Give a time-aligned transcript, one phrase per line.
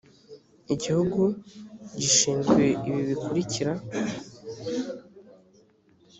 [0.73, 1.21] igihugu
[1.99, 3.73] gishinzwe ibi bikurikira